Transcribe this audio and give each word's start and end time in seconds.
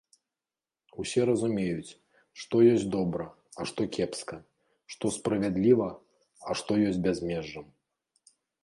Усе 1.03 1.21
разумеюць, 1.29 1.97
што 2.43 2.55
ёсць 2.73 2.87
добра, 2.97 3.29
а 3.59 3.69
што 3.73 3.81
кепска, 3.99 4.37
што 4.95 5.05
справядліва, 5.21 5.87
а 6.49 6.61
што 6.63 6.71
ёсць 6.89 7.03
бязмежжам. 7.07 7.67